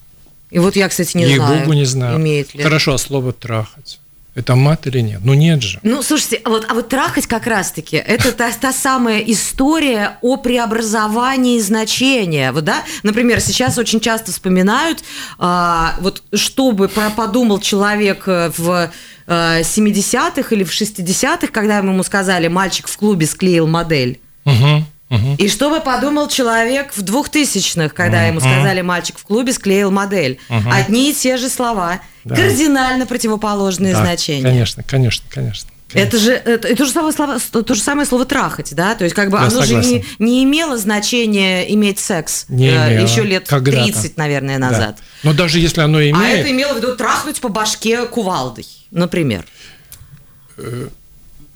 [0.50, 2.18] И вот я, кстати, не знаю, Ей-богу не знаю.
[2.20, 2.64] имеет ли.
[2.64, 4.00] Хорошо, а слово трахать?
[4.36, 5.20] Это мат или нет?
[5.24, 5.80] Ну нет же.
[5.84, 10.38] Ну, слушайте, а вот, а вот трахать как раз-таки, это та, та самая история о
[10.38, 12.52] преобразовании значения.
[12.52, 15.04] Вот, да, например, сейчас очень часто вспоминают,
[15.38, 18.92] а, вот чтобы подумал человек э, в
[19.28, 24.20] э, 70-х или в 60-х, когда ему сказали, мальчик в клубе склеил модель.
[24.46, 25.36] Угу, угу.
[25.38, 30.40] И что бы подумал человек в 2000-х, когда ему сказали, мальчик в клубе склеил модель.
[30.72, 32.36] Одни и те же слова, Да.
[32.36, 34.44] кардинально противоположные Да, значения.
[34.44, 35.70] Конечно, конечно, конечно.
[35.94, 38.96] Это же это, и то, же самое слово, то же самое слово трахать, да?
[38.96, 39.90] То есть, как бы Я оно же согласен.
[39.92, 43.04] не, не имело значения иметь секс Не э, имело.
[43.08, 43.84] еще лет Когда-то.
[43.84, 44.72] 30, наверное, Да.
[44.72, 44.98] назад.
[45.22, 49.46] Но даже если оно А имеет, это имело в виду трахнуть по башке кувалдой, например.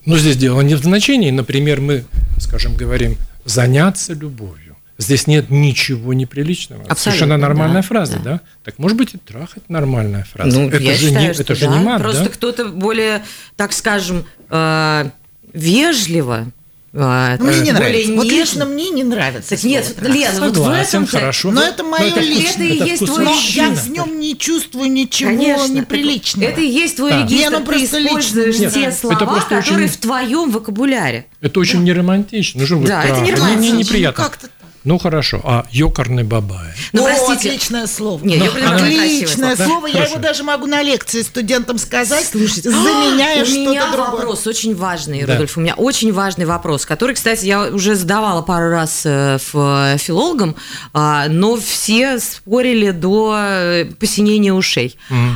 [0.05, 1.31] но здесь дело не в значении.
[1.31, 2.05] Например, мы,
[2.39, 4.66] скажем, говорим заняться любовью.
[4.99, 6.81] Здесь нет ничего неприличного.
[6.83, 8.31] Абсолютно, Совершенно нормальная да, фраза, да.
[8.31, 8.41] да.
[8.63, 10.57] Так может быть и трахать нормальная фраза.
[10.59, 11.77] Ну, это я же считаю, не, что это же да.
[11.77, 12.29] не мат, Просто да?
[12.29, 13.23] кто-то более,
[13.55, 15.09] так скажем, э,
[15.53, 16.47] вежливо.
[16.93, 18.13] э, Ну, Мне не более нравится.
[18.13, 18.39] Вот нежно.
[18.39, 19.67] лично мне не нравится.
[19.67, 19.95] Нет.
[20.01, 21.51] Лен, вот в Согласен, этом хорошо.
[21.51, 22.65] Но это моё вкус- личное.
[22.73, 26.49] Это и есть твой я в нем не чувствую ничего Конечно, неприличного.
[26.49, 27.21] Это и есть твой Да.
[27.23, 28.91] регистр, Не, ну ты используешь лично, те да.
[28.93, 31.27] слова, Это просто которые очень- в твоем вокабуляре.
[31.41, 32.61] Это очень неромантично.
[32.61, 33.39] Ну, что вы Да, это не трахать?
[33.39, 33.59] романтично.
[33.61, 34.23] Мне Ну, неприятно.
[34.23, 34.51] как-то так.
[34.87, 36.71] Ну хорошо, а ёкарный бабай?
[36.93, 37.49] Ну, О, простите.
[37.49, 38.23] отличное слово.
[38.23, 39.69] Не, Ну, красивое Отличное слово.
[39.69, 39.87] слово.
[39.87, 40.11] Я Хорошо.
[40.13, 44.11] его даже могу на лекции студентам сказать, Слушайте, заменяя у меня что-то другое.
[44.21, 45.33] вопрос очень важный, Да.
[45.33, 45.57] Рудольф.
[45.57, 49.97] У меня очень важный вопрос, который, кстати, я уже задавала пару раз э, в э,
[49.97, 50.55] филологам,
[50.93, 54.95] а, но все спорили до э, посинения ушей.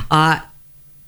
[0.10, 0.44] А,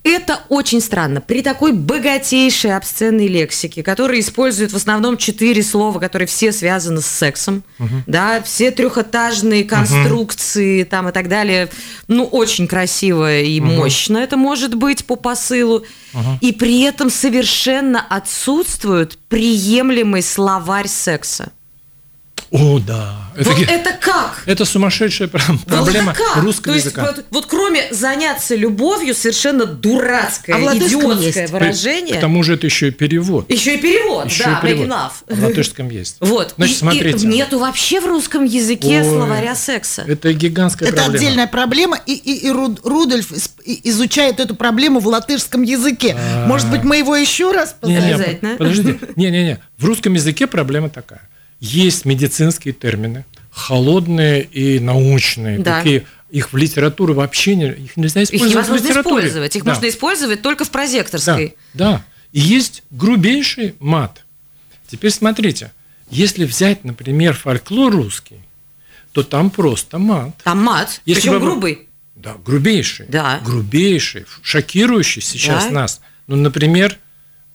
[0.03, 1.21] Это очень странно.
[1.21, 7.05] При такой богатейшей обсценной лексике, которая использует в основном четыре слова, которые все связаны с
[7.05, 7.63] сексом,
[8.05, 11.69] да, все трехэтажные конструкции там и так далее,
[12.09, 15.83] ну, очень красиво и мощно это может быть по посылу,
[16.41, 21.51] и при этом совершенно отсутствует приемлемый словарь секса.
[22.53, 23.19] О, да.
[23.35, 24.43] Это, вот это как?
[24.45, 26.43] это сумасшедшая про- Вот проблема это как?
[26.43, 27.01] русского То есть, языка.
[27.01, 31.51] Вот, вот кроме заняться любовью, совершенно дурацкое, А идиотское есть.
[31.51, 32.15] выражение.
[32.15, 33.49] К тому же это еще и перевод.
[33.51, 34.87] Еще и перевод, Еще да, и перевод.
[34.87, 35.11] love.
[35.35, 36.17] В латышском есть.
[36.19, 36.53] Вот.
[36.57, 37.25] Значит, И- и смотрите.
[37.27, 39.03] нету вообще в русском языке Ой.
[39.03, 40.03] словаря секса.
[40.07, 41.17] Это гигантская Это проблема.
[41.25, 43.31] отдельная проблема, и, и- и Руд- Рудольф
[43.65, 46.15] и- изучает эту проблему в латышском языке.
[46.15, 46.45] А.
[46.45, 48.15] Может быть, мы его еще раз Не, не, позовем?
[48.19, 48.55] Обязательно.
[48.57, 48.99] Подожди.
[49.15, 49.59] Не-не-не.
[49.79, 51.27] В русском языке проблема такая.
[51.65, 55.77] Есть медицинские термины, холодные и научные, Да.
[55.77, 59.15] такие их в литературу вообще не, их нельзя Их использовать в невозможно литературе.
[59.15, 59.55] использовать.
[59.55, 59.71] Их Да.
[59.71, 61.55] можно использовать только в прозекторской.
[61.73, 62.05] Да, да.
[62.33, 64.25] И есть грубейший мат.
[64.89, 65.71] Теперь смотрите,
[66.09, 68.39] если взять, например, фольклор русский,
[69.13, 70.35] то там просто мат.
[70.43, 71.87] Там мат, Если причем бы грубый.
[72.17, 73.05] Да, грубейший.
[73.07, 73.39] Да.
[73.45, 75.71] Грубейший, шокирующий сейчас Да.
[75.71, 76.01] нас.
[76.27, 76.97] Ну, например,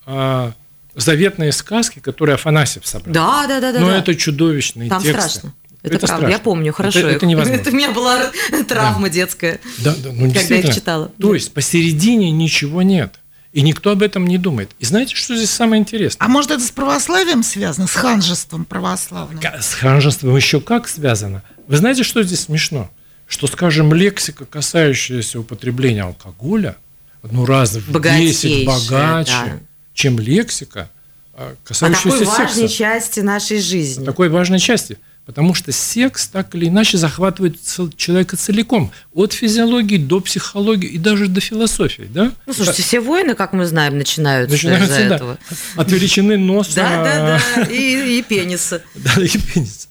[0.07, 0.55] а,
[1.01, 3.13] заветные сказки, которые Афанасьев собрал.
[3.15, 3.81] Да, да, да, да.
[3.81, 3.99] Но да.
[3.99, 5.21] Это чудовищные Там тексты.
[5.21, 5.55] страшно.
[5.83, 6.45] Это, правда, я страшно.
[6.45, 6.99] помню хорошо.
[6.99, 7.61] Это, это невозможно.
[7.61, 8.31] Это у меня была
[8.67, 9.61] травма детская.
[9.79, 10.69] Да, да, ну, Когда действительно.
[10.71, 11.13] их читала.
[11.21, 13.21] То есть посередине ничего нет.
[13.53, 14.71] И никто об этом не думает.
[14.79, 16.25] И знаете, что здесь самое интересное?
[16.25, 19.41] А может это с православием связано, с ханжеством православным?
[19.61, 21.43] С ханжеством еще как связано?
[21.67, 22.91] Вы знаете, что здесь смешно?
[23.27, 26.77] Что, скажем, лексика, касающаяся употребления алкоголя,
[27.23, 29.59] ну раз в Богатейшая, 10 богаче, да.
[29.99, 30.89] Чем лексика,
[31.35, 32.77] а, касающаяся такой важной секса.
[32.77, 34.05] части нашей жизни.
[34.05, 34.97] такой важной части.
[35.27, 37.57] Потому что секс так или иначе захватывает
[37.97, 38.93] человека целиком.
[39.13, 42.09] От физиологии до психологии и даже до философии.
[42.09, 42.33] Да?
[42.47, 45.39] Ну, слушайте, все войны, как мы знаем, начинаются, Начинается, из-за да, этого.
[45.77, 47.63] от величины носа Да, да, да.
[47.65, 48.81] И, и пениса.
[48.95, 49.89] Да, и пенис.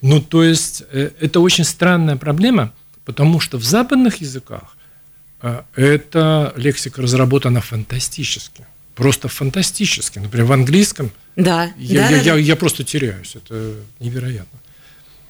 [0.00, 2.72] Ну, то есть, э, это очень странная проблема,
[3.04, 4.76] потому что в западных языках
[5.42, 8.64] э, эта лексика разработана фантастически.
[8.98, 10.18] Просто фантастически.
[10.18, 11.70] Например, в английском Да.
[11.78, 12.38] я, да, я, да, я- да.
[12.40, 13.36] я просто теряюсь.
[13.36, 14.58] Это невероятно.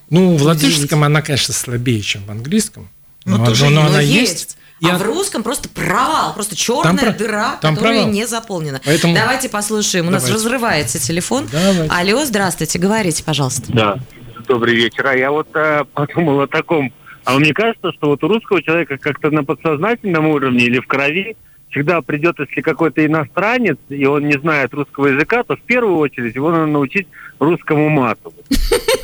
[0.09, 2.89] Ну, в латышском она, конечно, слабее, чем в английском.
[3.27, 3.87] Ну, но, тоже но- но есть.
[3.91, 4.57] она Но есть.
[4.81, 8.13] И а она- в русском просто провал, просто черная про- дыра, там которая провал.
[8.15, 8.81] не заполнена.
[8.85, 10.07] Поэтому- Давайте послушаем.
[10.09, 10.47] У нас Давайте.
[10.47, 11.47] разрывается телефон.
[11.53, 11.93] Давайте.
[11.93, 13.65] Алло, здравствуйте, говорите, пожалуйста.
[13.71, 13.99] Да,
[14.47, 15.07] добрый вечер.
[15.09, 16.91] А я вот э, подумал о таком.
[17.25, 20.87] А вам не кажется, что вот у русского человека как-то на подсознательном уровне или в
[20.87, 21.37] крови
[21.71, 26.35] всегда придет, если какой-то иностранец, и он не знает русского языка, то в первую очередь
[26.35, 28.33] его надо научить русскому мату.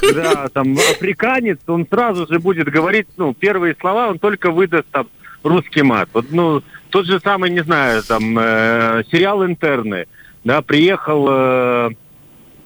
[0.00, 5.08] Когда там африканец, он сразу же будет говорить, ну, первые слова, он только выдаст там
[5.42, 6.08] русский мат.
[6.12, 10.06] Вот, ну, тот же самый, не знаю, там, э, сериал «Интерны»,
[10.44, 11.90] да, приехал э,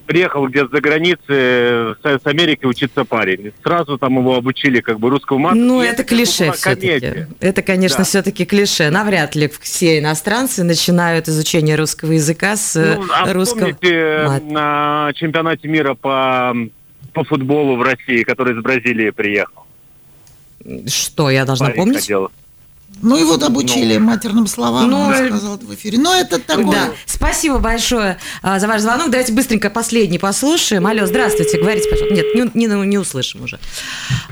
[0.09, 3.53] приехал где-то за границей э, с, с Америки учиться парень.
[3.63, 5.57] Сразу там его обучили как бы русскому мату.
[5.57, 7.27] Ну, это бы клише все-таки.
[7.41, 8.05] Это, конечно, Да.
[8.05, 8.89] все-таки клише.
[8.91, 13.61] Навряд ли все иностранцы начинают изучение русского языка с Ну, а э, русского.
[13.61, 14.43] помните э, мат.
[14.51, 16.57] на чемпионате мира по,
[17.13, 19.63] по футболу в России, который из Бразилии приехал?
[20.87, 22.01] Что, я должна Парень помнить?
[22.01, 22.31] ходил.
[23.01, 25.99] Ну, его обучили матерным словам, Ну, он э, сказал это в эфире.
[25.99, 26.67] Но это такое...
[26.73, 26.91] Да.
[27.07, 29.11] Спасибо большое а, за ваш звонок.
[29.11, 30.85] Давайте быстренько последний послушаем.
[30.87, 32.15] Алло, здравствуйте, говорите, пожалуйста.
[32.17, 33.61] Нет, не, не, не услышим уже.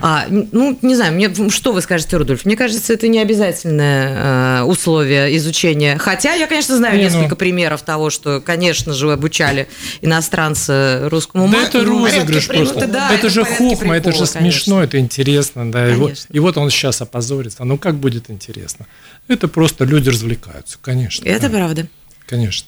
[0.01, 2.43] А, ну, не знаю, мне, что вы скажете, Рудольф?
[2.45, 5.97] Мне кажется, это не обязательное э, условие изучения.
[5.97, 7.09] Хотя я, конечно, знаю Не, ну.
[7.09, 9.69] несколько примеров того, что, конечно же, обучали
[10.01, 11.77] иностранца русскому Да мату.
[11.77, 12.73] это Ну, розыгрыш просто.
[12.73, 12.87] прикола.
[12.87, 14.83] Да, это это же хохма, это же прикола, смешно, конечно.
[14.83, 15.71] это интересно.
[15.71, 16.33] Да, и, вот, Конечно.
[16.33, 17.63] и вот он сейчас опозорится.
[17.63, 18.46] Ну как будет интересно?
[19.27, 21.27] Это просто люди развлекаются, конечно.
[21.27, 21.87] Это да, правда.
[22.25, 22.67] Конечно.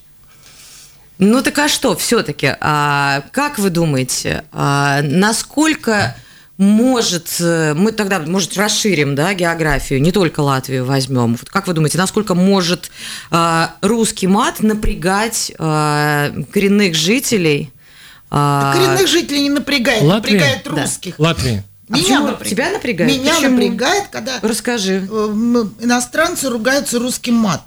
[1.17, 6.15] Ну так а что, все-таки, как вы думаете, а, насколько
[6.59, 11.37] может, э, мы тогда, может, расширим, да, географию, не только Латвию возьмем.
[11.37, 12.91] Вот как вы думаете, насколько может
[13.31, 17.71] а, русский мат напрягать а, коренных жителей?
[18.29, 20.33] а, Коренных жителей не напрягает, Латвия?
[20.33, 20.81] напрягает Да.
[20.81, 21.17] русских.
[21.17, 21.63] Латвия.
[21.89, 22.37] А почему?
[22.45, 23.11] Тебя напрягает?
[23.11, 23.51] Меня Почему?
[23.57, 25.07] напрягает, когда Расскажи.
[25.09, 27.65] э, иностранцы ругаются русским матом.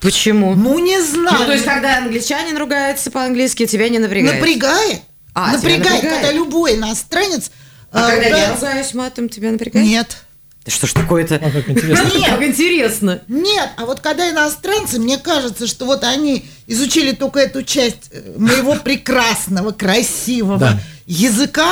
[0.00, 0.54] Почему?
[0.54, 1.46] Ну, не Ну, знаю.
[1.46, 4.40] то есть, когда англичанин ругается по-английски, тебя не напрягает?
[4.40, 5.00] Напрягает.
[5.34, 6.14] А, напрягает, напрягает?
[6.14, 7.50] когда любой иностранец...
[7.92, 9.86] А э, когда я ругается- ругаюсь матом, тебя напрягает?
[9.86, 10.16] Нет.
[10.64, 11.36] Да что ж такое-то?
[11.36, 12.10] А как интересно.
[12.26, 13.20] Как интересно.
[13.28, 18.34] Нет, а вот когда иностранцы, мне кажется, что вот они изучили только эту часть э,
[18.36, 20.78] моего прекрасного, красивого Да.
[21.06, 21.70] языка,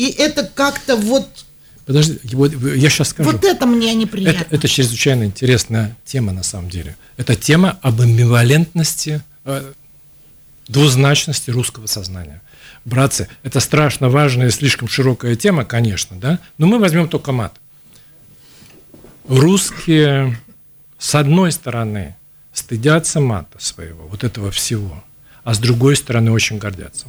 [0.00, 1.28] и это как-то вот,
[1.84, 3.30] Подожди, вот я сейчас скажу.
[3.30, 4.40] вот это мне неприятно.
[4.40, 6.96] Это, это чрезвычайно интересная тема на самом деле.
[7.18, 9.72] Это тема об амбивалентности, э,
[10.68, 12.40] двузначности русского сознания.
[12.86, 16.38] Братцы, это страшно важная и слишком широкая тема, конечно, да?
[16.56, 17.54] Но мы возьмем только мат.
[19.28, 20.40] Русские,
[20.98, 22.16] с одной стороны,
[22.54, 25.04] стыдятся мата своего, вот этого всего,
[25.44, 27.08] а с другой стороны, очень гордятся.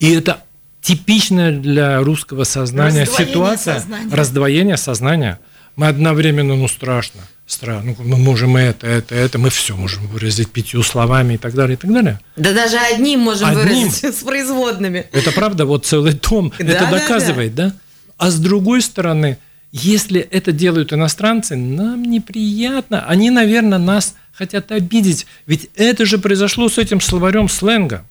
[0.00, 0.42] И это
[0.86, 4.14] типичная для русского сознания Раздвоение ситуация сознания.
[4.14, 5.40] раздвоение сознания.
[5.74, 7.96] Мы одновременно, ну, страшно, страшно.
[7.98, 11.74] Ну, мы можем это, это, это, мы все можем выразить пятью словами и так далее,
[11.74, 12.20] и так далее.
[12.36, 13.88] Да даже одним можем Одним?
[13.88, 15.06] выразить с производными.
[15.10, 17.72] Это правда, вот целый том Да, это да, доказывает, да,
[18.16, 19.38] А с другой стороны,
[19.72, 23.04] если это делают иностранцы, нам неприятно.
[23.08, 25.26] Они, наверное, нас хотят обидеть.
[25.46, 28.06] Ведь это же произошло с этим словарем сленга.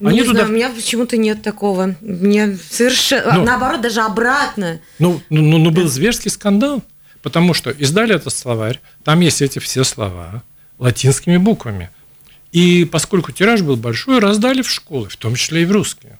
[0.00, 0.40] Ну, Они не туда...
[0.40, 1.96] знаю, у меня почему-то нет такого.
[2.00, 3.34] Мне совершенно...
[3.34, 3.44] Ну.
[3.44, 4.80] Наоборот, даже обратно.
[4.98, 6.82] Ну, ну, ну, ну, был зверский скандал,
[7.22, 10.42] потому что издали этот словарь, там есть эти все слова
[10.78, 11.90] латинскими буквами.
[12.52, 16.18] И поскольку тираж был большой, раздали в школы, в том числе и в русские.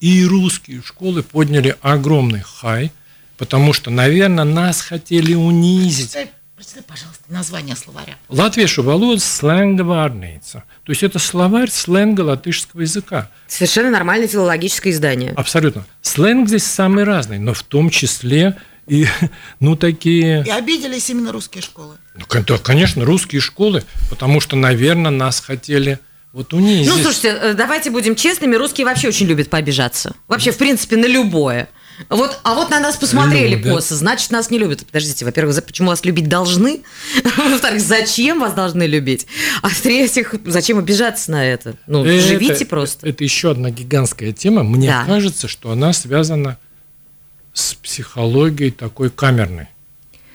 [0.00, 2.92] И русские школы подняли огромный хай,
[3.36, 6.16] потому что, наверное, нас хотели унизить.
[6.58, 8.16] Прочитай, пожалуйста, название словаря.
[8.28, 10.64] Valodas slenga vārnīca.
[10.82, 13.30] То есть это словарь сленга латышского языка.
[13.46, 15.34] Совершенно нормальное филологическое издание.
[15.36, 15.86] Абсолютно.
[16.02, 18.56] Сленг здесь самый разный, но в том числе
[18.88, 19.06] и,
[19.60, 20.42] ну, такие...
[20.44, 21.94] И обиделись именно русские школы.
[22.16, 22.24] Ну,
[22.58, 26.00] конечно, русские школы, потому что, наверное, нас хотели
[26.32, 26.88] вот унизить.
[26.88, 30.16] Ну, слушайте, э, давайте будем честными, русские вообще очень любят пообижаться.
[30.26, 31.68] Вообще, в принципе, на любое.
[32.08, 33.72] Вот, а вот на нас посмотрели Любят.
[33.74, 34.86] косо, значит, нас не любят.
[34.86, 36.82] Подождите, во-первых, почему вас любить должны?
[37.36, 39.26] Во-вторых, зачем вас должны любить?
[39.62, 41.74] А в-третьих, зачем обижаться на это?
[41.86, 43.08] Ну, Это- живите просто.
[43.08, 44.62] Это еще одна гигантская тема.
[44.62, 45.04] Мне Да.
[45.06, 46.56] кажется, что она связана
[47.52, 49.66] с психологией такой камерной.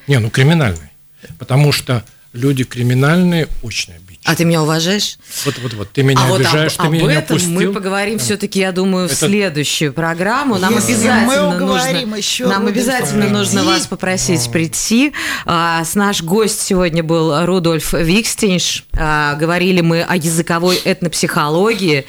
[0.08, 0.92] Не, ну криминальной.
[1.40, 2.04] Потому что
[2.34, 3.94] люди криминальные очень.
[4.26, 5.18] А ты меня уважаешь?
[5.46, 7.54] Вот, вот, вот, ты меня а вот обижаешь, об, ты меня об не этом опустил.
[7.54, 10.58] мы поговорим все-таки, я думаю, в Это- следующую программу.
[10.58, 15.14] Нам Если обязательно нужно, еще нам обязательно нужно вас попросить прийти.
[15.46, 18.86] А, с наш гость сегодня был Рудольф Викстинш.
[18.94, 22.06] А, говорили мы о языковой этнопсихологии.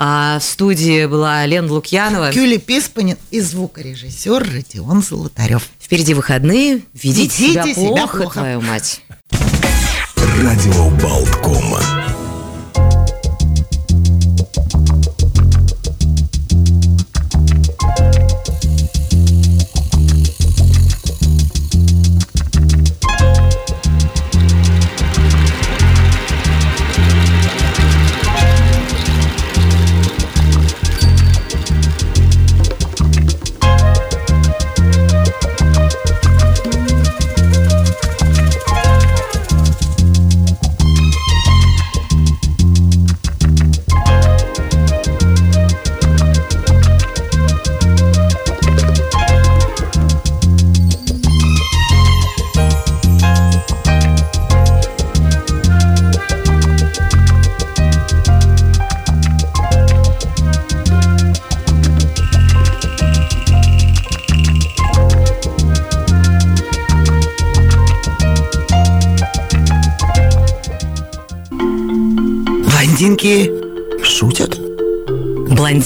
[0.00, 2.30] А, в студии была Лена Лукьянова.
[2.32, 5.64] Кюли Писпанин и звукорежиссер Родион Золотарев.
[5.80, 6.82] Впереди выходные.
[6.94, 8.38] Ведите, Ведите себя, себя плохо, плохо.
[8.38, 9.02] твою мать.
[10.40, 12.07] Радио Болткома.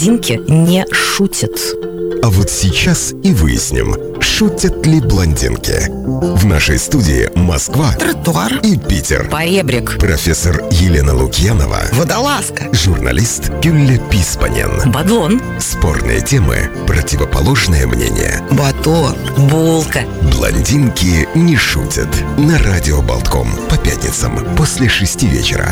[0.03, 1.53] Блондинки не шутят.
[2.25, 5.77] А вот сейчас и выясним, шутят ли блондинки.
[5.89, 8.53] В нашей студии Москва Тротуар.
[8.65, 9.29] и Питер.
[9.31, 9.99] Поребрик.
[10.01, 12.65] Профессор Елена Лукьянова, Водолазка.
[12.73, 14.91] журналист Гюлля Писпанен.
[14.91, 15.41] Бадлон.
[15.61, 18.41] Спорные темы, противоположное мнение.
[18.51, 19.15] Батон.
[19.49, 20.01] Булка.
[20.35, 22.09] Блондинки не шутят.
[22.39, 25.71] На радио Болтком по пятницам после шести вечера.